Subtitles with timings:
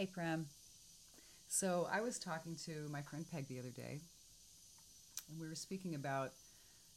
[0.00, 0.46] Hey, Prem.
[1.46, 4.00] So I was talking to my friend Peg the other day,
[5.28, 6.30] and we were speaking about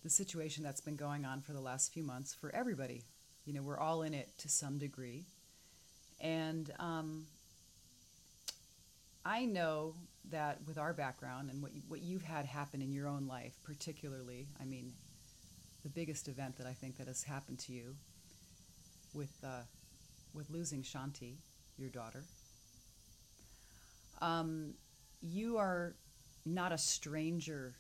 [0.04, 3.04] the situation that's been going on for the last few months for everybody.
[3.45, 5.25] You know, we're all in it to some degree.
[6.21, 7.25] And um,
[9.25, 9.95] I know
[10.31, 13.57] that with our background and what, you, what you've had happen in your own life,
[13.65, 14.93] particularly, I mean,
[15.83, 17.97] the biggest event that I think that has happened to you
[19.14, 19.64] with, uh,
[20.33, 21.33] with losing Shanti,
[21.78, 22.23] your daughter.
[24.23, 24.75] Um,
[25.21, 25.95] you are
[26.45, 27.75] not a stranger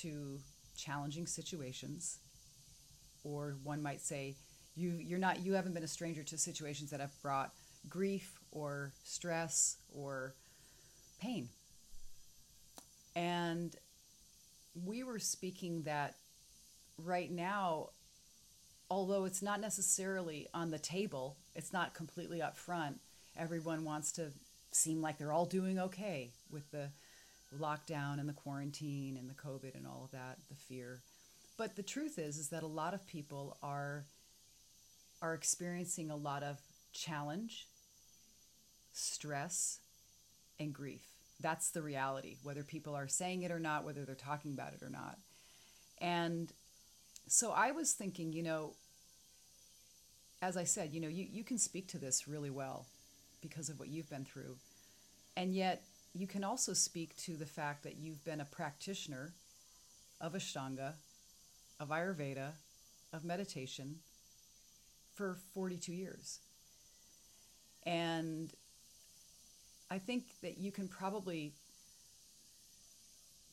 [0.00, 0.38] to
[0.76, 2.18] challenging situations,
[3.24, 4.36] or one might say,
[4.76, 7.50] you you're not you haven't been a stranger to situations that have brought
[7.88, 10.34] grief or stress or
[11.20, 11.48] pain.
[13.16, 13.74] And
[14.86, 16.14] we were speaking that
[17.04, 17.88] right now,
[18.88, 23.00] although it's not necessarily on the table, it's not completely up front,
[23.36, 24.30] everyone wants to
[24.72, 26.88] seem like they're all doing okay with the
[27.58, 31.00] lockdown and the quarantine and the COVID and all of that, the fear.
[31.56, 34.04] But the truth is, is that a lot of people are
[35.20, 36.58] are experiencing a lot of
[36.92, 37.66] challenge,
[38.92, 39.80] stress,
[40.60, 41.02] and grief.
[41.40, 44.82] That's the reality, whether people are saying it or not, whether they're talking about it
[44.82, 45.18] or not.
[46.00, 46.52] And
[47.26, 48.74] so I was thinking, you know,
[50.40, 52.86] as I said, you know, you, you can speak to this really well
[53.40, 54.56] because of what you've been through.
[55.36, 55.82] And yet,
[56.14, 59.32] you can also speak to the fact that you've been a practitioner
[60.20, 60.94] of Ashtanga,
[61.78, 62.52] of Ayurveda,
[63.12, 63.96] of meditation
[65.14, 66.40] for 42 years.
[67.84, 68.50] And
[69.90, 71.52] I think that you can probably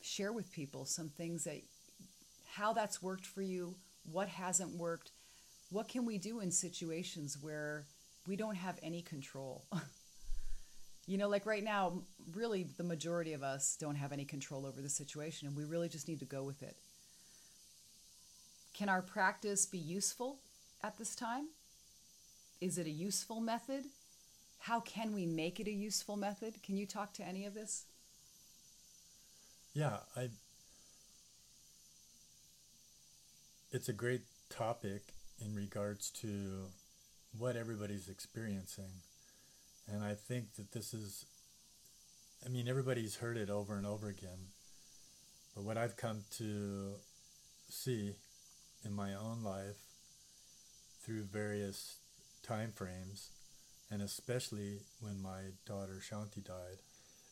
[0.01, 1.61] share with people some things that
[2.53, 3.75] how that's worked for you,
[4.11, 5.11] what hasn't worked,
[5.69, 7.85] what can we do in situations where
[8.27, 9.65] we don't have any control.
[11.07, 12.01] you know, like right now,
[12.33, 15.89] really the majority of us don't have any control over the situation and we really
[15.89, 16.75] just need to go with it.
[18.73, 20.39] Can our practice be useful
[20.83, 21.47] at this time?
[22.59, 23.85] Is it a useful method?
[24.59, 26.61] How can we make it a useful method?
[26.63, 27.85] Can you talk to any of this?
[29.73, 30.29] Yeah, I
[33.71, 35.01] it's a great topic
[35.45, 36.67] in regards to
[37.37, 39.01] what everybody's experiencing.
[39.91, 41.25] And I think that this is,
[42.45, 44.49] I mean, everybody's heard it over and over again.
[45.55, 46.95] But what I've come to
[47.69, 48.15] see
[48.83, 49.77] in my own life
[51.03, 51.97] through various
[52.43, 53.29] time frames,
[53.91, 56.79] and especially when my daughter Shanti died,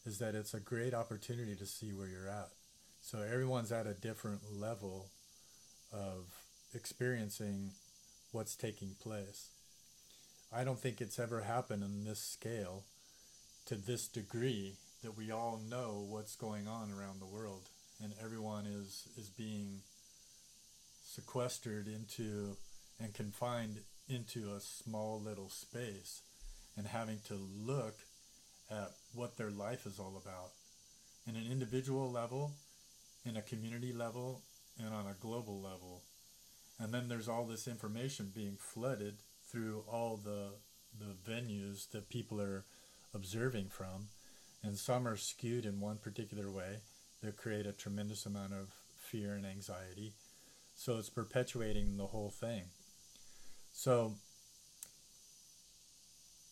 [0.05, 2.49] is that it's a great opportunity to see where you're at.
[3.01, 5.07] So everyone's at a different level
[5.91, 6.25] of
[6.73, 7.71] experiencing
[8.31, 9.49] what's taking place.
[10.55, 12.83] I don't think it's ever happened in this scale
[13.65, 17.69] to this degree that we all know what's going on around the world.
[18.03, 19.81] And everyone is is being
[21.03, 22.57] sequestered into
[22.99, 26.21] and confined into a small little space
[26.77, 27.95] and having to look
[28.69, 30.51] at what their life is all about.
[31.27, 32.51] In an individual level
[33.25, 34.41] in a community level
[34.77, 36.01] and on a global level.
[36.79, 39.15] And then there's all this information being flooded
[39.53, 40.53] through all the
[40.99, 42.65] the venues that people are
[43.13, 44.07] observing from,
[44.63, 46.79] and some are skewed in one particular way
[47.21, 50.13] that create a tremendous amount of fear and anxiety.
[50.75, 52.63] So it's perpetuating the whole thing.
[53.71, 54.15] So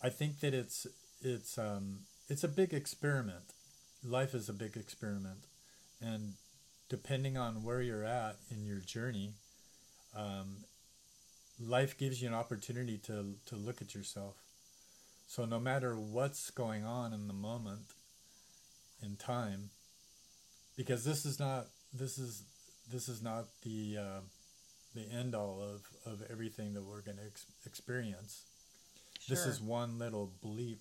[0.01, 0.87] I think that it's
[1.21, 3.53] it's um, it's a big experiment.
[4.03, 5.45] Life is a big experiment,
[6.01, 6.33] and
[6.89, 9.33] depending on where you're at in your journey,
[10.15, 10.65] um,
[11.65, 14.35] life gives you an opportunity to, to look at yourself.
[15.27, 17.93] So no matter what's going on in the moment,
[19.01, 19.69] in time,
[20.77, 22.43] because this is not this is
[22.91, 24.19] this is not the uh,
[24.95, 28.43] the end all of, of everything that we're going to ex- experience.
[29.19, 29.35] Sure.
[29.35, 30.79] This is one little bleep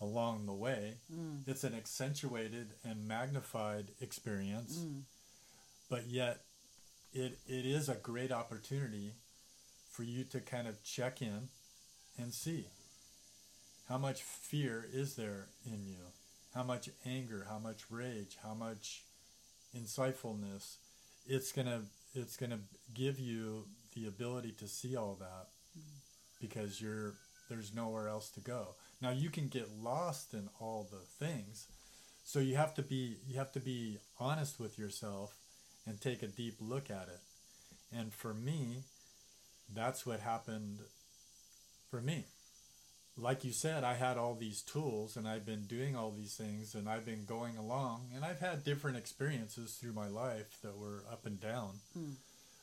[0.00, 0.94] along the way.
[1.14, 1.46] Mm.
[1.46, 5.02] It's an accentuated and magnified experience, mm.
[5.90, 6.40] but yet
[7.12, 9.12] it, it is a great opportunity
[9.90, 11.48] for you to kind of check in
[12.18, 12.66] and see.
[13.88, 16.12] How much fear is there in you?
[16.54, 19.02] How much anger how much rage how much
[19.76, 20.76] insightfulness?
[21.26, 21.82] It's gonna
[22.14, 22.60] it's gonna
[22.94, 23.64] give you
[23.94, 25.48] the ability to see all that
[26.40, 27.14] because you're
[27.48, 28.74] there's nowhere else to go.
[29.00, 31.66] Now you can get lost in all the things
[32.24, 35.34] so you have to be you have to be honest with yourself
[35.86, 37.20] and take a deep look at it.
[37.92, 38.84] And for me,
[39.74, 40.78] that's what happened
[41.90, 42.24] for me.
[43.16, 46.74] like you said, I had all these tools and I've been doing all these things
[46.74, 51.02] and I've been going along and I've had different experiences through my life that were
[51.12, 51.80] up and down.
[51.98, 52.14] Mm.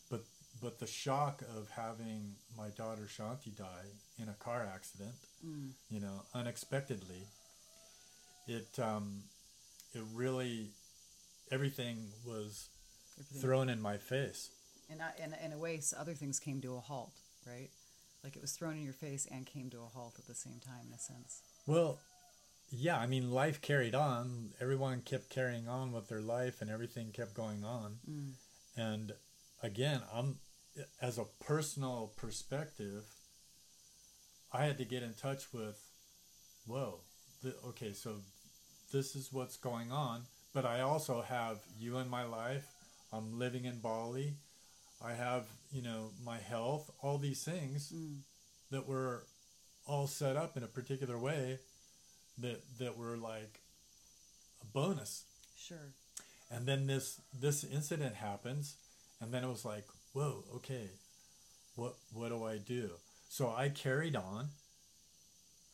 [0.09, 0.21] But
[0.61, 5.13] but the shock of having my daughter Shanti die in a car accident,
[5.45, 5.71] Mm.
[5.91, 7.21] you know, unexpectedly,
[8.47, 9.23] it um,
[9.93, 10.69] it really
[11.51, 12.69] everything was
[13.19, 13.41] Everything.
[13.41, 14.49] thrown in my face.
[14.89, 17.11] And I, in, in a way, s- other things came to a halt,
[17.45, 17.69] right?
[18.23, 20.59] Like it was thrown in your face and came to a halt at the same
[20.65, 21.41] time, in a sense.
[21.65, 21.99] Well,
[22.69, 24.51] yeah, I mean, life carried on.
[24.59, 27.97] Everyone kept carrying on with their life, and everything kept going on.
[28.09, 28.31] Mm.
[28.75, 29.11] And
[29.61, 30.39] again, I'm
[31.01, 33.03] as a personal perspective,
[34.51, 35.77] I had to get in touch with,
[36.65, 36.99] whoa,
[37.41, 38.17] th- okay, so
[38.91, 40.23] this is what's going on.
[40.53, 42.65] But I also have you in my life.
[43.11, 44.35] I'm living in Bali.
[45.01, 48.21] I have, you know, my health, all these things Mm.
[48.71, 49.27] that were
[49.85, 51.59] all set up in a particular way
[52.37, 53.61] that that were like
[54.61, 55.23] a bonus.
[55.55, 55.93] Sure.
[56.49, 58.75] And then this this incident happens
[59.19, 60.89] and then it was like, whoa, okay,
[61.75, 62.91] what what do I do?
[63.29, 64.49] So I carried on.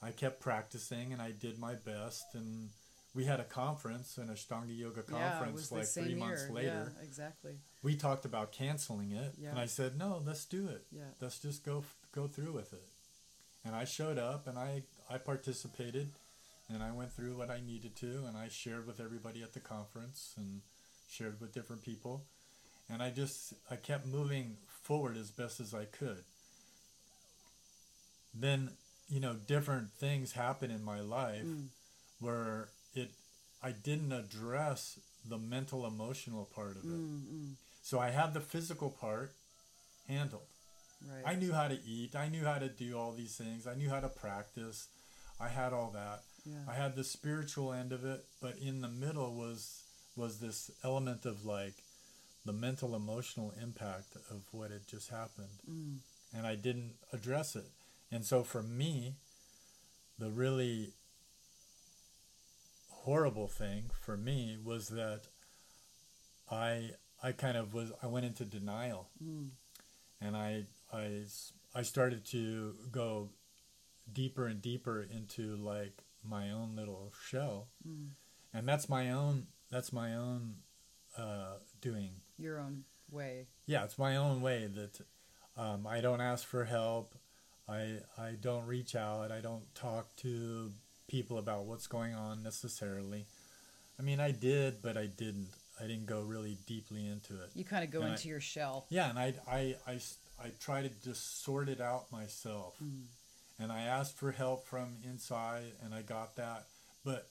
[0.01, 2.69] I kept practicing and I did my best and
[3.15, 6.18] we had a conference, an Ashtanga Yoga conference the like three year.
[6.18, 6.92] months later.
[6.98, 7.54] Yeah, exactly.
[7.83, 9.50] We talked about canceling it Yeah.
[9.51, 11.04] and I said, No, let's do it Yeah.
[11.21, 12.83] let's just go go through with it
[13.65, 16.10] and i showed up and i i participated
[16.69, 19.59] and i went through what i needed to and i shared with everybody at the
[19.59, 20.62] conference and
[21.09, 22.24] shared with different people
[22.88, 26.24] and i just i kept moving forward as best as i could
[28.33, 28.69] then
[29.09, 31.68] you know different things happen in my life Mm.
[32.19, 32.69] where
[33.63, 37.51] i didn't address the mental emotional part of it Mm, mm,
[37.81, 39.31] so i had the physical part
[40.07, 40.48] handled
[41.10, 41.24] right.
[41.31, 42.15] I knew how to eat.
[42.15, 43.68] I knew how to do all these things.
[43.68, 44.88] I knew how to practice.
[45.39, 46.19] I had all that.
[46.45, 46.63] yeah.
[46.69, 49.83] I had the spiritual end of it, but in the middle was
[50.16, 51.74] was this element of like
[52.45, 55.57] the mental emotional impact of what had just happened.
[55.69, 55.98] Mm.
[56.36, 57.66] And I didn't address it.
[58.12, 59.16] And so for me,
[60.19, 60.94] the really
[63.03, 65.21] horrible thing for me was that
[66.51, 66.91] I
[67.21, 69.50] I kind of was I went into denial Mm.
[70.21, 70.65] and I
[71.83, 73.29] started to go
[74.11, 78.09] deeper and deeper into like my own little shell, Mm.
[78.53, 80.57] and that's my own that's my own
[81.17, 82.21] uh, doing.
[82.38, 83.47] Your own way.
[83.65, 85.01] Yeah, it's my own way that
[85.57, 87.15] um, I don't ask for help.
[87.67, 89.31] I I don't reach out.
[89.31, 90.71] I don't talk to
[91.13, 93.25] people about what's going on necessarily.
[94.00, 95.50] I mean, I did, but I didn't.
[95.80, 97.50] I didn't go really deeply into it.
[97.56, 98.86] You kind of go And I- into your shell.
[98.89, 100.00] Yeah, and I, I, I,
[100.44, 102.75] I try to just sort it out myself.
[102.83, 103.06] Mm.
[103.60, 106.65] And I asked for help from inside, and I got that.
[107.04, 107.27] But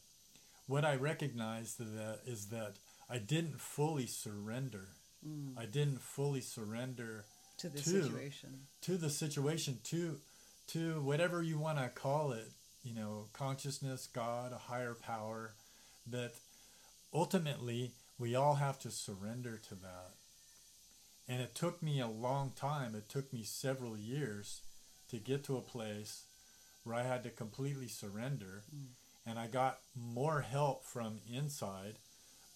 [0.66, 2.74] what I recognized that is that
[3.08, 4.88] I didn't fully surrender.
[5.26, 5.56] Mm.
[5.56, 7.24] I didn't fully surrender
[7.58, 8.02] To the Two.
[8.02, 8.50] situation.
[8.82, 10.16] to the situation, to,
[10.68, 12.50] to whatever you want to call it.
[12.82, 15.54] You know, consciousness, God, a higher power.
[16.06, 16.32] That
[17.14, 20.10] ultimately we all have to surrender to that.
[21.28, 22.94] And it took me a long time.
[22.94, 24.62] It took me several years
[25.10, 26.24] to get to a place
[26.84, 28.64] where I had to completely surrender.
[28.74, 28.86] Mm.
[29.24, 31.94] And I got more help from inside,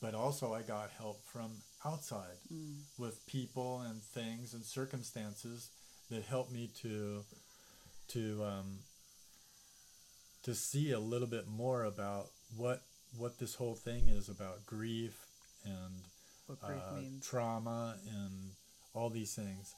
[0.02, 2.80] but also I got help from outside Mm.
[2.98, 5.70] with people and things and circumstances
[6.10, 7.24] that helped me to
[8.08, 8.78] to um,
[10.46, 12.82] to see a little bit more about what
[13.18, 15.26] what this whole thing is about grief
[15.64, 16.04] and
[16.46, 18.52] What grief uh, trauma and
[18.94, 19.74] all these things.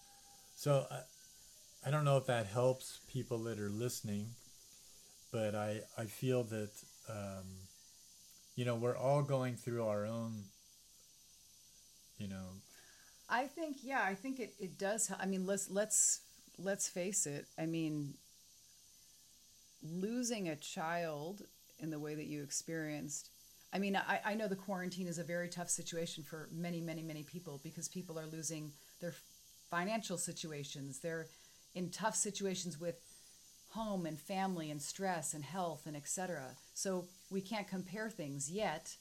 [0.56, 4.30] So I, I don't know if that helps people that are listening,
[5.32, 6.70] but I, I feel that,
[7.08, 7.46] um,
[8.56, 10.44] you know, we're all going through our own,
[12.18, 12.46] you know,
[13.30, 15.12] I think yeah, I think it, it does.
[15.18, 16.20] I mean, let's let's
[16.58, 17.46] let's face it.
[17.58, 18.14] I mean,
[19.82, 21.42] losing a child
[21.78, 23.30] in the way that you experienced.
[23.72, 27.02] I mean, I, I know the quarantine is a very tough situation for many, many,
[27.02, 29.14] many people because people are losing their
[29.70, 30.98] financial situations.
[30.98, 31.26] They're
[31.74, 32.96] in tough situations with
[33.70, 36.46] home and family and stress and health and etc.
[36.74, 38.96] So we can't compare things yet.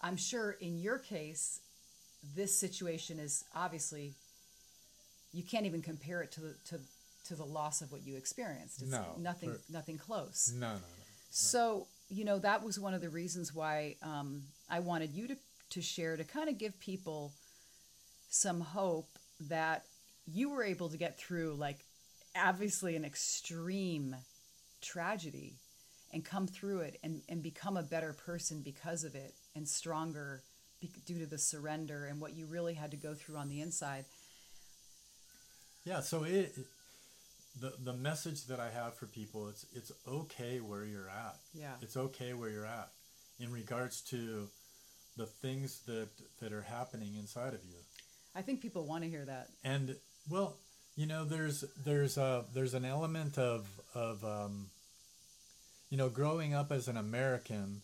[0.00, 1.60] I'm sure in your case,
[2.36, 4.14] this situation is obviously
[5.32, 6.80] you can't even compare it to to
[7.24, 8.82] to the loss of what you experienced.
[8.82, 10.52] It's No, nothing for- nothing close.
[10.54, 10.80] no, no, no.
[11.30, 15.36] So you know that was one of the reasons why um, I wanted you to
[15.70, 17.32] to share to kind of give people
[18.30, 19.08] some hope
[19.40, 19.84] that
[20.26, 21.78] you were able to get through like
[22.36, 24.14] obviously an extreme
[24.80, 25.54] tragedy
[26.12, 30.42] and come through it and, and become a better person because of it and stronger
[31.06, 34.04] due to the surrender and what you really had to go through on the inside.
[35.84, 36.54] Yeah, so it
[37.60, 41.36] the the message that I have for people it's it's okay where you're at.
[41.52, 41.74] Yeah.
[41.82, 42.90] It's okay where you're at
[43.38, 44.48] in regards to
[45.16, 46.08] the things that
[46.40, 47.78] that are happening inside of you.
[48.34, 49.48] I think people want to hear that.
[49.62, 49.96] And
[50.28, 50.56] well,
[50.96, 54.70] you know, there's there's a there's an element of of um,
[55.90, 57.82] you know, growing up as an American,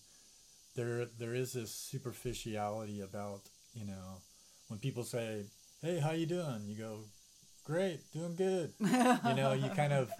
[0.74, 3.42] there there is this superficiality about
[3.74, 4.20] you know
[4.68, 5.44] when people say,
[5.82, 6.98] "Hey, how you doing?" You go,
[7.70, 10.10] "Great, doing good." you know, you kind of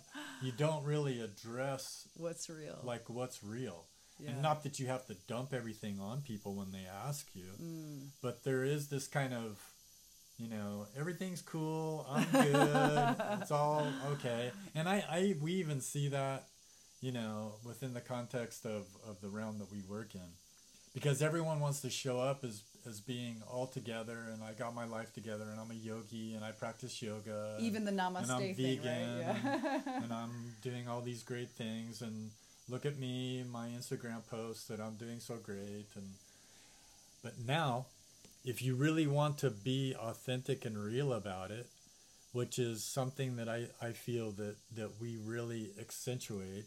[0.42, 2.78] you don't really address What's real?
[2.82, 3.86] like what's real.
[4.18, 4.30] Yeah.
[4.30, 8.08] And not that you have to dump everything on people when they ask you, Mm.
[8.22, 9.58] but there is this kind of,
[10.38, 14.52] you know, everything's cool, I'm good, it's all okay.
[14.74, 16.44] And I, I, we even see that,
[17.00, 20.30] you know, within the context of, of the realm that we work in,
[20.92, 24.84] because everyone wants to show up as, as being all together, and I got my
[24.84, 28.32] life together, and I'm a yogi, and I practice yoga, and- Even the namaste and
[28.32, 29.36] I'm thing, vegan, right?
[29.44, 29.80] Yeah.
[29.86, 32.30] and, and I'm doing all these great things, and
[32.68, 36.14] look at me, my Instagram posts that I'm doing so great, and
[37.22, 37.86] but now,
[38.44, 41.66] if you really want to be authentic and real about it,
[42.32, 46.64] which is something that I, I feel that, that we really accentuate,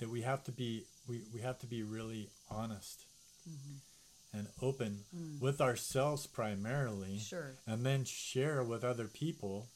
[0.00, 3.04] that we have to be we, we have to be really honest
[3.48, 3.76] mm-hmm.
[4.32, 5.04] And open
[5.40, 7.52] with ourselves primarily Sure.
[7.66, 9.68] and then share with other people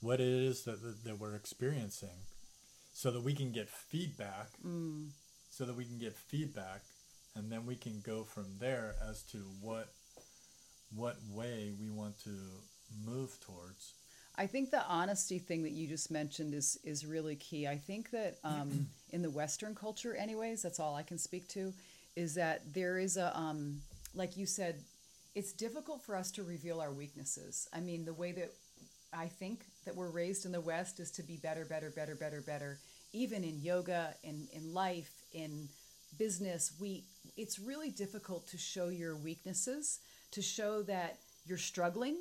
[0.00, 2.24] what it is that, that, that we're experiencing
[2.92, 5.10] so that we can get feedback Mm.
[5.50, 6.82] so that we can get feedback
[7.34, 9.88] and then we can go from there as to what
[10.94, 12.30] what way we want to
[13.04, 13.94] move towards
[14.38, 17.66] I think the honesty thing that you just mentioned is is really key.
[17.66, 21.72] I think that um, in the Western culture, anyways, that's all I can speak to,
[22.16, 23.80] is that there is a um,
[24.14, 24.76] like you said,
[25.34, 27.68] it's difficult for us to reveal our weaknesses.
[27.72, 28.52] I mean, the way that
[29.12, 32.40] I think that we're raised in the West is to be better, better, better, better,
[32.40, 32.78] better.
[33.12, 35.68] Even in yoga, in in life, in
[36.18, 37.04] business, we
[37.36, 40.00] it's really difficult to show your weaknesses,
[40.32, 42.16] to show that you're struggling,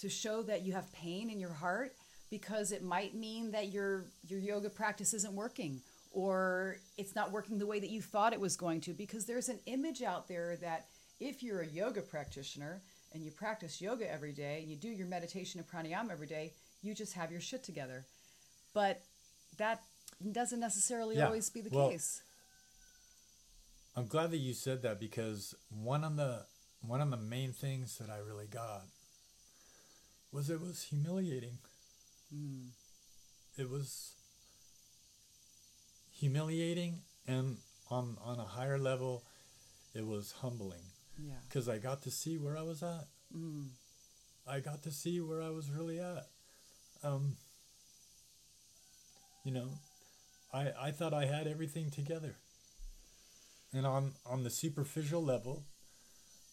[0.00, 1.92] to show that you have pain in your heart
[2.30, 5.80] because it might mean that your your yoga practice isn't working
[6.12, 9.48] or it's not working the way that you thought it was going to because there's
[9.48, 10.86] an image out there that
[11.20, 12.80] if you're a yoga practitioner
[13.12, 16.52] and you practice yoga every day and you do your meditation and pranayama every day,
[16.82, 18.04] you just have your shit together.
[18.74, 19.00] But
[19.58, 19.82] that
[20.32, 22.22] doesn't necessarily Yeah, always be the well- case.
[23.96, 26.44] i'm glad that you said that because one of the
[26.86, 28.82] one of the main things that i really got
[30.32, 31.58] was it was humiliating
[32.34, 32.68] Mm.
[33.56, 34.12] it was
[36.18, 37.56] humiliating and
[37.90, 39.24] on on a higher level
[39.94, 40.84] it was humbling
[41.18, 41.40] Yeah.
[41.48, 43.06] because I got to see where I was at.
[43.34, 43.68] Mm.
[44.46, 46.24] I got to see where I was really at.
[47.02, 47.36] Um,
[49.44, 49.68] you know,
[50.52, 52.34] I I thought I had everything together,
[53.72, 55.64] and on on the superficial level,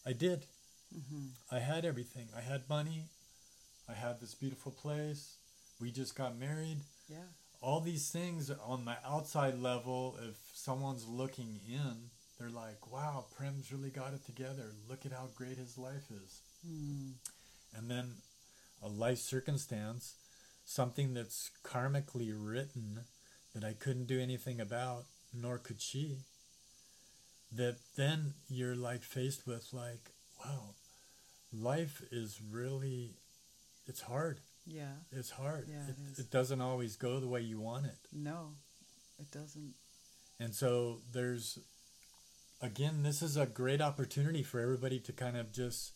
[0.06, 0.46] I did.
[0.92, 2.28] hmm I had everything.
[2.36, 3.04] I had money.
[3.88, 5.36] I had this beautiful place.
[5.80, 6.78] We just got married.
[7.08, 7.28] Yeah.
[7.66, 13.72] All these things on the outside level, if someone's looking in, they're like, wow, Prem's
[13.72, 14.70] really got it together.
[14.88, 16.42] Look at how great his life is.
[16.64, 17.14] Mm.
[17.76, 18.12] And then
[18.80, 20.14] a life circumstance,
[20.64, 23.00] something that's karmically written
[23.52, 26.18] that I couldn't do anything about, nor could she,
[27.50, 30.12] that then you're like faced with, like,
[30.44, 30.74] wow,
[31.52, 33.14] life is really,
[33.88, 34.38] it's hard.
[34.66, 34.92] Yeah.
[35.12, 35.68] It's hard.
[35.68, 36.18] Yeah, it, it is.
[36.18, 37.98] it doesn't always go the way you want it.
[38.12, 38.50] No,
[39.18, 39.74] it doesn't.
[40.38, 41.58] And so there's,
[42.60, 45.92] again, this is a great opportunity for everybody to kind of just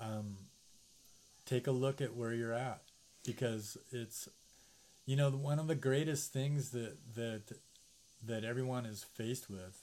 [0.00, 0.36] um,
[1.46, 2.82] take a look at where you're at
[3.24, 4.28] because it's,
[5.06, 7.42] you know, one of the greatest things that that
[8.24, 9.82] that everyone is faced with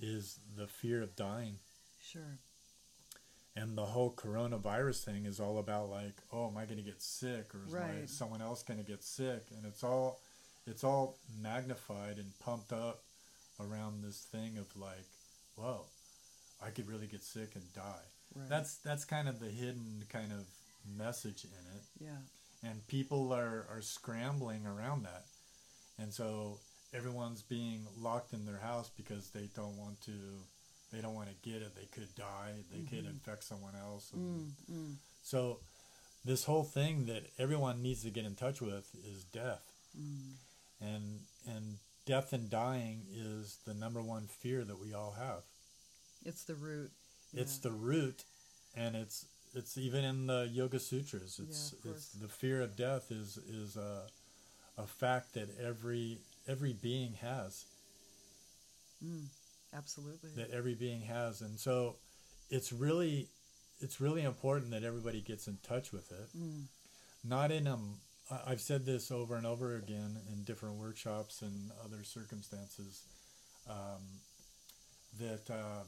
[0.00, 1.56] is the fear of dying.
[2.02, 2.38] Sure.
[3.56, 7.00] And the whole coronavirus thing is all about like, oh, am I going to get
[7.00, 9.44] sick, or is my, someone else going to get sick?
[9.56, 10.20] And it's all,
[10.66, 13.02] it's all magnified and pumped up
[13.58, 15.06] around this thing of like,
[15.56, 15.86] whoa,
[16.64, 18.04] I could really get sick and die.
[18.34, 18.48] Right.
[18.48, 20.44] That's that's kind of the hidden kind of
[20.96, 22.68] message in it, yeah.
[22.68, 25.24] and people are are scrambling around that,
[25.98, 26.58] and so
[26.92, 30.12] everyone's being locked in their house because they don't want to.
[30.92, 31.74] They don't want to get it.
[31.74, 32.64] They could die.
[32.72, 33.10] They could Mhm.
[33.10, 34.12] infect someone else.
[34.12, 35.60] and- Mm, mm, so,
[36.24, 39.62] this whole thing that everyone needs to get in touch with is death.
[39.96, 40.34] mm.
[40.80, 45.42] and and death and dying is the number one fear that we all have.
[46.22, 46.92] It's the root.
[47.32, 47.62] It's Yeah.
[47.62, 48.24] the root,
[48.74, 49.24] and it's
[49.54, 51.38] it's even in the Yoga Sutras.
[51.38, 54.10] It's Yeah, it's the fear of death is is a
[54.76, 57.64] a fact that every every being has.
[59.02, 59.28] Mm,
[59.74, 60.30] absolutely.
[60.36, 61.96] that every being has and so
[62.50, 63.28] it's really
[63.80, 66.64] it's really important that everybody gets in touch with it Mm,
[67.24, 67.98] not in um
[68.46, 73.04] i've said this over and over again in different workshops and other circumstances
[73.68, 74.02] um,
[75.18, 75.82] that uh,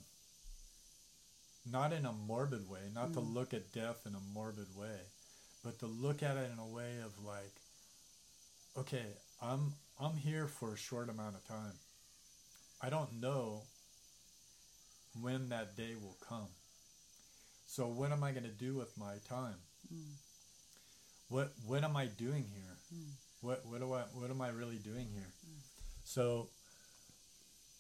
[1.71, 3.35] not in a morbid way not to Mm.
[3.35, 5.01] look at death in a morbid way
[5.65, 7.55] but to look at it in a way of like
[8.77, 9.07] okay
[9.43, 11.75] i'm i'm here for a short amount of time
[12.81, 13.63] i don't know
[15.21, 16.49] when that day will come.
[17.67, 19.57] So what am i going to do with my time?
[19.93, 20.15] Mm,
[21.29, 22.77] what what am i doing here?
[22.95, 23.11] Mm.
[23.41, 25.33] what what do i what am i really doing here?
[26.05, 26.49] So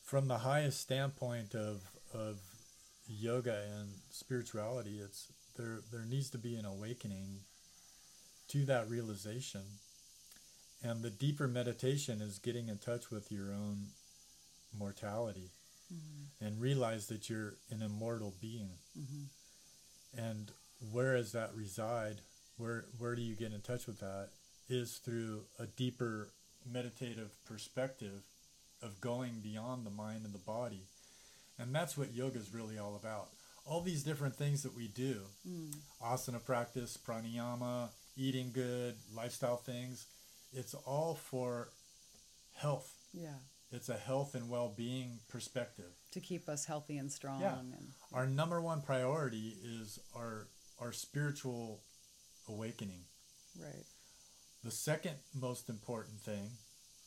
[0.05, 2.38] from the highest standpoint of of
[3.07, 7.40] yoga and spirituality it's there there needs to be an awakening
[8.49, 9.62] to that realization.
[10.83, 13.88] And the deeper meditation is getting in touch with your own
[14.72, 15.50] mortality
[15.92, 18.78] mhm, and realize that you're an immortal being.
[18.96, 19.28] Mhm.
[20.14, 20.52] and
[20.92, 22.22] where does that reside?
[22.56, 24.30] Where where do you get in touch with that?
[24.68, 26.32] Is through a deeper
[26.64, 28.22] meditative perspective
[28.82, 30.87] of going beyond the mind and the body.
[31.58, 33.30] And that's what yoga is really all about.
[33.64, 35.26] All these different things that we do.
[35.46, 40.06] Mm, asana practice pranayama eating good lifestyle things.
[40.52, 41.68] It's all for
[42.54, 42.94] health.
[43.12, 43.38] Yeah.
[43.70, 47.40] It's a health and well-being perspective To keep us healthy and strong.
[47.40, 47.58] Yeah.
[47.58, 47.75] And
[48.12, 50.48] our number one priority is our
[50.80, 51.80] our spiritual
[52.48, 53.04] awakening.
[53.61, 53.85] right.
[54.64, 56.50] The second most important thing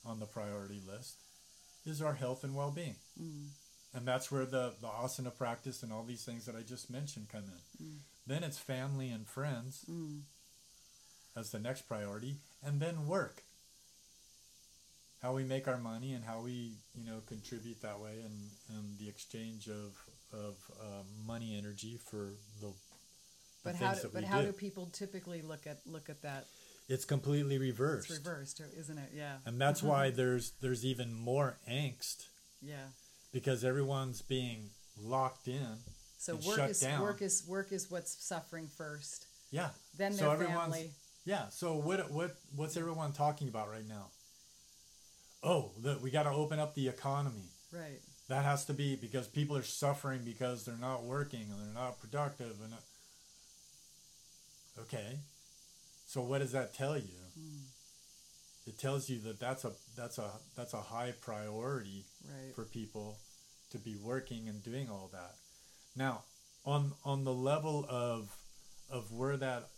[0.06, 1.18] on the priority list
[1.86, 2.96] is our health and well-being.
[3.22, 3.48] Mm,
[3.94, 7.28] And that's where the, the asana practice and all these things that I just mentioned
[7.30, 7.86] come in.
[7.86, 7.98] Mm.
[8.28, 10.22] Then it's family and friends mm,
[11.36, 13.44] as the next priority, and then work.
[15.22, 18.98] How we make our money and how we, you know, contribute that way, and, and
[19.00, 19.94] the exchange of
[20.34, 22.30] of uh, money energy for
[22.62, 22.74] the, the
[23.66, 24.48] But how do, but how do.
[24.48, 26.48] do people typically look at look at that?
[26.90, 28.10] It's completely reversed.
[28.10, 29.12] It's reversed, isn't it?
[29.16, 29.36] Yeah.
[29.46, 32.26] And that's why there's there's even more angst
[32.62, 32.88] Yeah.
[33.32, 35.78] because everyone's being locked in.
[36.18, 37.02] So work shut is down.
[37.02, 39.28] work is work is what's suffering first.
[39.52, 39.70] Yeah.
[39.98, 40.92] Then So their everyone's- family.
[41.26, 41.50] Yeah.
[41.50, 44.08] So what what what's everyone talking about right now?
[45.44, 47.50] Oh, the, we got to open up the economy.
[47.72, 48.00] Right.
[48.30, 52.00] That has to be because people are suffering because they're not working and they're not
[52.00, 52.74] productive and
[54.80, 55.20] okay.
[56.06, 57.20] So what does that tell you?
[57.40, 57.64] Mm,
[58.68, 62.56] It tells you that that's a that's a that's a high priority right.
[62.56, 63.18] for people
[63.72, 65.36] to be working and doing all that.
[65.96, 66.22] Now,
[66.66, 68.30] on on the level of
[68.90, 69.70] of where that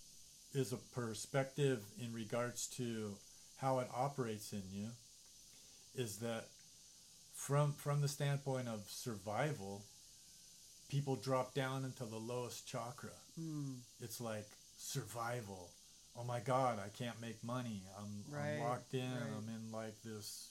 [0.53, 3.15] is a perspective in regards to
[3.57, 4.89] how it operates in you
[5.95, 6.45] is that
[7.35, 9.81] from from the standpoint of survival,
[10.89, 13.09] people drop down into the lowest chakra.
[13.39, 14.45] Mm, It's like
[14.77, 15.69] survival.
[16.15, 17.81] Oh my God, I can't make money.
[17.97, 19.01] I'm, Right, I'm locked in.
[19.11, 19.29] right.
[19.37, 20.49] I'm in like this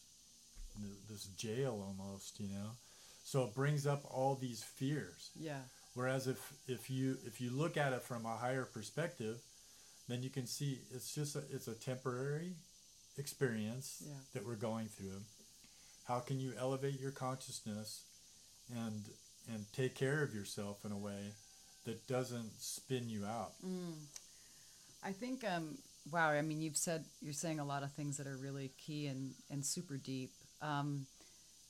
[1.09, 2.71] this jail almost, you know.
[3.25, 5.31] So it brings up all these fears.
[5.39, 5.61] yeah.
[5.95, 9.37] Whereas if if you if you look at it from a higher perspective,
[10.09, 12.55] then you can see it's just a, it's a temporary
[13.19, 14.15] experience Yeah.
[14.35, 15.23] that we're going through.
[16.05, 18.03] How can you elevate your consciousness
[18.75, 19.05] and
[19.53, 21.33] and take care of yourself in a way
[21.85, 23.53] that doesn't spin you out?
[23.65, 23.95] Mm.
[25.05, 25.79] I think um
[26.11, 29.07] wow, I mean you've said you're saying a lot of things that are really key
[29.07, 30.31] and and super deep.
[30.61, 31.07] Um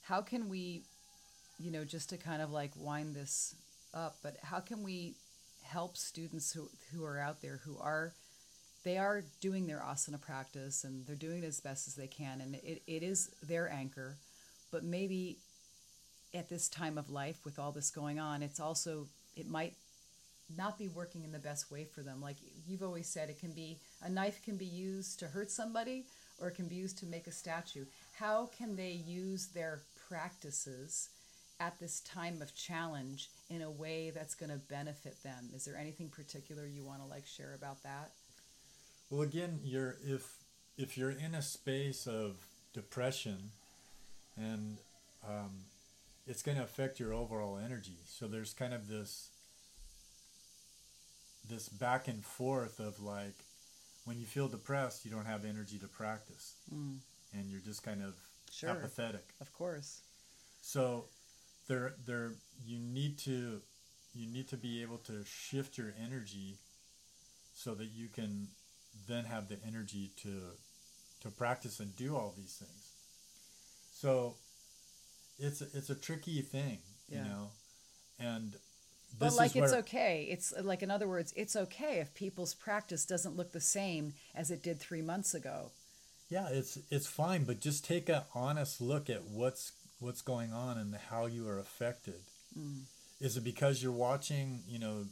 [0.02, 0.82] how can we
[1.58, 3.54] you know just to kind of like wind this
[3.94, 5.14] up, but how can we
[5.62, 8.12] help students who who are out there who are
[8.84, 12.40] they are doing their asana practice and they're doing it as best as they can.
[12.40, 14.16] And it, it is their anchor
[14.70, 15.36] but maybe
[16.34, 19.74] at this time of life with all this going on it's also it might
[20.56, 22.20] not be working in the best way for them.
[22.20, 26.04] Like you've always said it can be a knife can be used to hurt somebody
[26.40, 27.84] or it can be used to make a statue.
[28.18, 31.08] How can they use their practices
[31.60, 35.50] at this time of challenge in a way that's going to benefit them?
[35.54, 38.10] Is there anything particular you want to like share about that
[39.12, 40.38] Well, again, you're if
[40.78, 43.50] if you're in a space of depression,
[44.38, 44.78] and
[45.28, 45.50] um,
[46.26, 47.98] it's going to affect your overall energy.
[48.06, 49.28] So there's kind of this
[51.46, 53.34] this back and forth of like
[54.06, 56.54] when you feel depressed, you don't have energy to practice.
[56.74, 56.96] Mm.
[57.34, 58.14] and you're just kind of
[58.50, 58.70] Sure.
[58.70, 59.26] apathetic.
[59.42, 60.00] Of course.
[60.62, 61.04] So
[61.68, 62.32] there there
[62.66, 63.60] you need to
[64.14, 66.56] you need to be able to shift your energy
[67.54, 68.48] so that you can
[69.08, 70.40] then have the energy to
[71.22, 72.90] to practice and do all these things.
[73.92, 74.34] So
[75.38, 76.78] it's a, it's a tricky thing,
[77.08, 77.18] Yeah.
[77.22, 77.50] you know.
[78.18, 78.56] And
[79.18, 80.26] But like it's okay.
[80.30, 84.50] It's like in other words, it's okay if people's practice doesn't look the same as
[84.50, 85.70] it did 3 months ago.
[86.28, 90.78] Yeah, it's it's fine, but just take an honest look at what's what's going on
[90.78, 92.20] and how you are affected.
[92.58, 92.82] Mm.
[93.20, 95.04] Is it because you're watching, you know,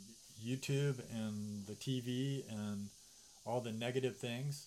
[0.44, 2.88] YouTube and the TV and
[3.44, 4.66] all the negative things?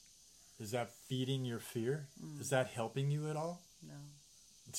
[0.60, 2.08] Is that feeding your fear?
[2.24, 2.40] Mm.
[2.42, 3.62] Is that helping you at all?
[3.86, 3.94] No.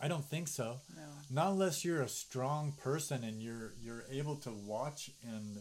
[0.00, 0.80] I don't think so.
[0.94, 1.02] No.
[1.30, 5.58] Not unless you're a strong person and you're you're able to watch and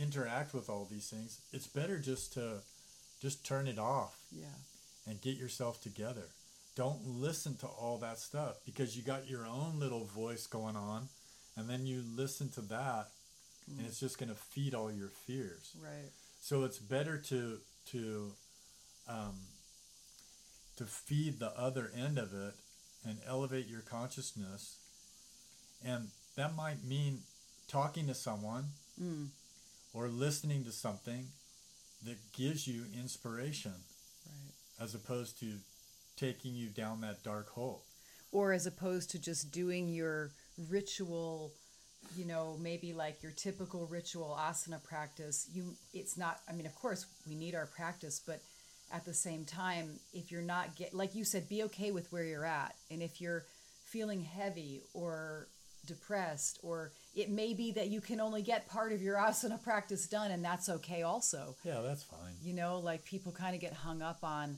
[0.00, 1.40] interact with all these things.
[1.52, 2.58] It's better just to
[3.20, 4.46] just turn it off Yeah.
[5.08, 6.28] and get yourself together.
[6.76, 11.08] Don't listen to all that stuff because you got your own little voice going on,
[11.56, 13.08] and then you listen to that,
[13.68, 15.72] and it's just going to feed all your fears.
[15.80, 16.10] Right.
[16.44, 18.32] So it's better to to
[19.08, 19.36] um,
[20.76, 22.52] to feed the other end of it
[23.02, 24.76] and elevate your consciousness,
[25.82, 27.20] and that might mean
[27.66, 28.64] talking to someone
[29.00, 29.30] Mm.
[29.94, 31.28] or listening to something
[32.02, 33.72] that gives you inspiration
[34.26, 34.52] Right.
[34.78, 35.60] as opposed to
[36.14, 37.86] taking you down that dark hole.
[38.32, 41.54] Or as opposed to just doing your ritual,
[42.16, 45.48] you know, maybe like your typical ritual asana practice.
[45.52, 48.40] You it's not I mean, of course, we need our practice, but
[48.92, 52.24] at the same time, if you're not get like you said, be okay with where
[52.24, 52.74] you're at.
[52.90, 53.44] And if you're
[53.86, 55.48] feeling heavy or
[55.86, 60.06] depressed or it may be that you can only get part of your asana practice
[60.08, 62.32] done and that's okay also Yeah, that's fine.
[62.42, 64.56] you know like people kind of get hung up on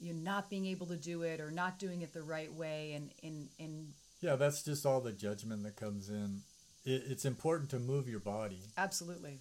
[0.00, 3.10] you not being able to do it or not doing it the right way and
[3.24, 3.88] and and
[4.20, 6.42] Yeah, that's just all the judgment that comes in.
[6.84, 9.38] It, it's important to move your body absolutely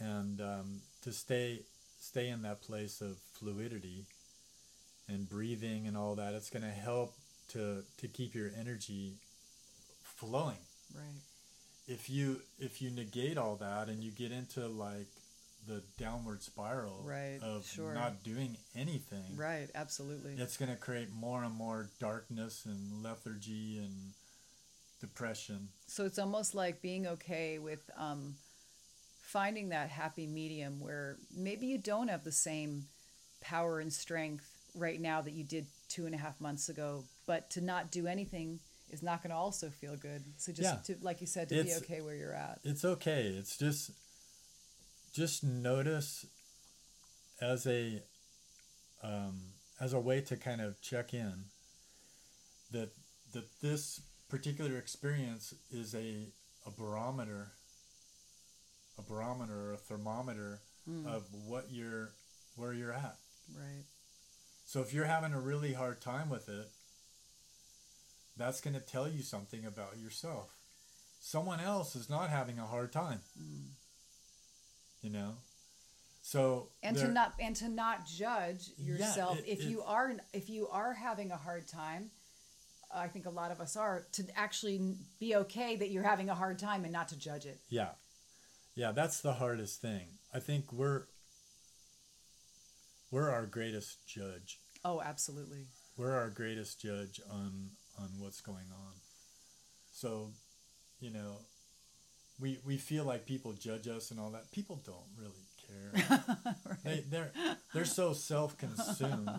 [0.00, 1.60] and um, to stay
[1.98, 4.06] stay in that place of fluidity
[5.08, 6.34] and breathing and all that.
[6.34, 7.14] It's going to help
[7.48, 9.14] to to keep your energy
[10.02, 10.58] flowing.
[10.94, 11.20] right
[11.86, 15.06] If you if you negate all that and you get into like
[15.66, 17.94] the downward spiral Right, of sure.
[17.94, 23.78] not doing anything, right absolutely it's going to create more and more darkness and lethargy
[23.78, 24.12] and
[25.08, 25.68] depression.
[25.86, 28.34] so it's almost like being okay with um,
[29.22, 32.84] finding that happy medium where maybe you don't have the same
[33.40, 37.50] power and strength right now that you did two and a half months ago but
[37.50, 38.58] to not do anything
[38.90, 40.94] is not going to also feel good so just Yeah.
[40.96, 43.22] to like you said to be okay where you're at It's okay.
[43.38, 43.90] It's just
[45.12, 46.26] just notice
[47.40, 48.02] as a
[49.02, 49.40] um,
[49.80, 51.44] as a way to kind of check in
[52.72, 52.90] that
[53.32, 54.00] that this
[54.38, 56.26] particular experience is a
[56.66, 57.52] a barometer
[58.98, 61.06] a barometer or a thermometer Hmm.
[61.06, 62.10] of what you're
[62.56, 63.16] where you're at.
[63.56, 63.84] right
[64.66, 66.68] So if you're having a really hard time with it,
[68.36, 70.50] that's going to tell you something about yourself.
[71.20, 73.20] Someone else is not having a hard time.
[75.02, 75.32] You know?
[76.22, 80.48] So and to not and to not judge Yeah, yourself it- if you are if
[80.50, 82.10] you are having a hard time
[82.94, 86.34] i think a lot of us are to actually be okay that you're having a
[86.34, 87.90] hard time and not to judge it Yeah.
[88.76, 90.18] Yeah, that's the hardest thing.
[90.34, 91.04] I think we're
[93.10, 94.58] we're our greatest judge.
[94.84, 98.92] oh absolutely We're our greatest judge on on what's going on.
[99.92, 100.32] So,
[100.98, 101.38] you know,
[102.40, 104.50] we we feel like people judge us and all that.
[104.50, 106.24] People don't really care.
[106.84, 107.30] they they're
[107.72, 109.30] they're so self-consumed,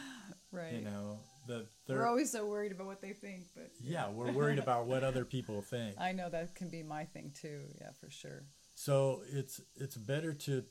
[0.52, 4.32] right you know, that we're always so worried about what they think but yeah, we're
[4.32, 5.94] worried about what other people think.
[6.00, 8.42] i know that can be my thing too yeah for sure
[8.74, 10.64] So it's it's better to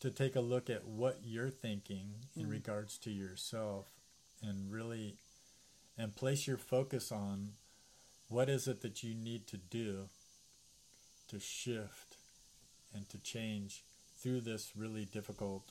[0.00, 2.50] to take a look at what you're thinking in mm-hmm.
[2.52, 3.86] regards to yourself
[4.42, 5.16] and really
[5.96, 7.52] and place your focus on
[8.28, 10.08] what is it that you need to do
[11.28, 12.16] to shift
[12.94, 13.82] and to change
[14.18, 15.70] through this really difficult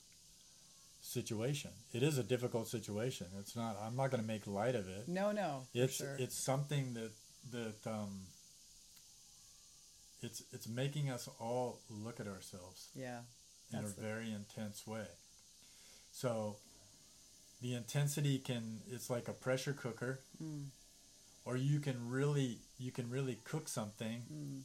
[1.06, 1.72] situation.
[1.94, 3.28] It is a difficult situation.
[3.40, 5.08] It's not I'm not going to make light of it.
[5.08, 7.12] no no It's sure it's something that
[7.52, 8.28] that um
[10.22, 13.20] it's it's making us all look at ourselves yeah
[13.72, 15.08] in a very intense way.
[16.12, 16.58] So
[17.62, 20.66] the intensity can it's like a pressure cooker Mm.
[21.46, 24.62] or you can really you can really cook something Mm.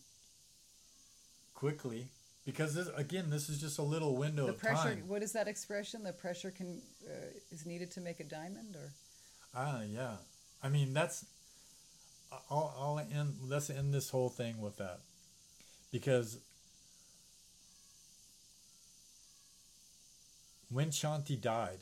[1.54, 2.08] quickly
[2.44, 5.04] because this again this is just a little window the of pressure time.
[5.06, 7.12] what is that expression the pressure can uh,
[7.50, 8.92] is needed to make a diamond or
[9.54, 10.16] Ah, yeah.
[10.62, 11.24] I mean, that's.
[12.48, 13.38] I'll, I'll end.
[13.42, 15.00] Let's end this whole thing with that,
[15.90, 16.38] because
[20.70, 21.80] when Shanti died,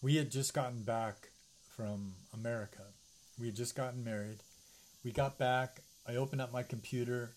[0.00, 1.30] we had just gotten back
[1.68, 2.82] from America.
[3.38, 4.44] We had just gotten married.
[5.04, 5.80] We got back.
[6.08, 7.32] I opened up my computer,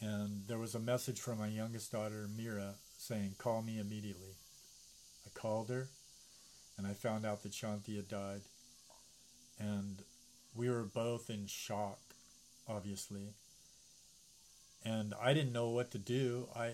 [0.00, 4.36] and there was a message from my youngest daughter, Mira, saying, "Call me immediately."
[5.26, 5.88] I called her
[6.76, 8.42] and I found out that Shanti had died.
[9.58, 10.02] And
[10.54, 12.00] we were both in shock,
[12.68, 13.34] obviously.
[14.84, 16.48] And I didn't know what to do.
[16.54, 16.72] I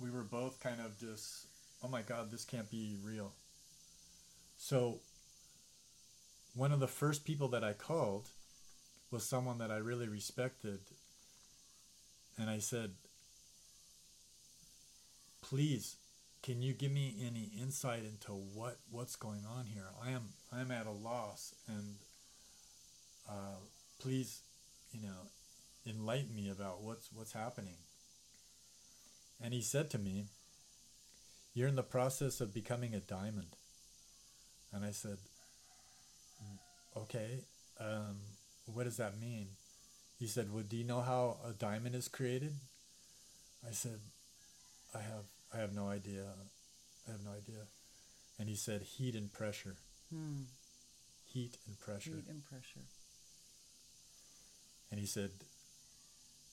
[0.00, 1.46] we were both kind of just,
[1.82, 3.32] oh my god, this can't be real.
[4.56, 5.00] So
[6.54, 8.28] one of the first people that I called
[9.10, 10.78] was someone that I really respected.
[12.38, 12.92] And I said,
[15.42, 15.96] please
[16.42, 19.88] can you give me any insight into what what's going on here?
[20.02, 20.22] I am
[20.52, 21.96] I am at a loss, and
[23.28, 23.58] uh,
[24.00, 24.40] please,
[24.92, 25.28] you know,
[25.86, 27.76] enlighten me about what's what's happening.
[29.42, 30.26] And he said to me,
[31.54, 33.56] "You're in the process of becoming a diamond."
[34.72, 35.18] And I said,
[36.96, 37.44] "Okay,
[37.80, 38.16] um,
[38.72, 39.48] what does that mean?"
[40.18, 42.54] He said, "Well, do you know how a diamond is created?"
[43.66, 44.00] I said,
[44.94, 46.24] "I have I have no idea.
[47.06, 47.64] I have no idea.
[48.38, 49.76] And he said heat and pressure.
[50.10, 50.42] Hmm.
[51.32, 52.10] Heat and pressure.
[52.10, 52.86] Heat and pressure.
[54.90, 55.30] And he said,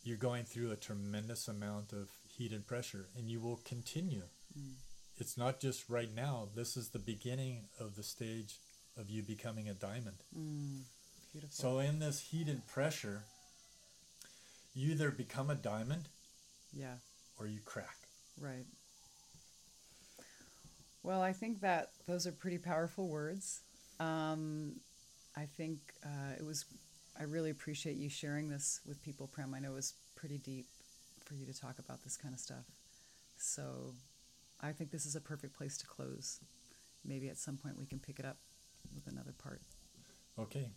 [0.03, 4.23] You're going through a tremendous amount of heat and pressure, and you will continue.
[4.57, 4.73] Mm.
[5.17, 8.55] It's not just right now, this is the beginning of the stage
[8.97, 10.17] of you becoming a diamond.
[10.37, 10.81] Mm.
[11.31, 11.53] Beautiful.
[11.53, 13.23] So, in this heat and pressure,
[14.75, 16.09] you either become a diamond
[16.73, 16.95] yeah.
[17.39, 17.95] or you crack.
[18.39, 18.65] Right.
[21.01, 23.61] Well, I think that those are pretty powerful words.
[23.99, 24.73] Um,
[25.37, 26.65] I think uh, it was,
[27.17, 29.53] I really appreciate you sharing this with people, Prem.
[29.53, 30.65] I know it was pretty deep
[31.23, 32.65] for you to talk about this kind of stuff.
[33.37, 33.93] So
[34.61, 36.39] I think this is a perfect place to close.
[37.05, 38.37] Maybe at some point we can pick it up
[38.93, 39.61] with another part.
[40.37, 40.71] Okay.